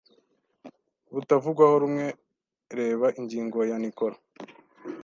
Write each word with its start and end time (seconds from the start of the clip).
butavugwaho 1.13 1.75
rumwe 1.83 2.05
reba 2.77 3.07
ingingo 3.19 3.57
ya 3.69 3.77
Nicholas 3.83 4.21